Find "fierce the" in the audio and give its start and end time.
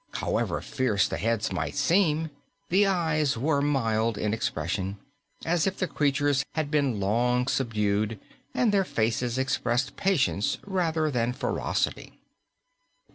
0.61-1.17